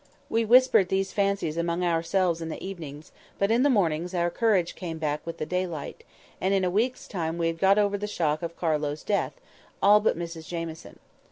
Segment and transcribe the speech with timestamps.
[0.31, 4.73] We whispered these fancies among ourselves in the evenings; but in the mornings our courage
[4.73, 6.03] came back with the daylight,
[6.41, 9.33] and in a week's time we had got over the shock of Carlo's death;
[9.79, 10.97] all but Mrs Jamieson.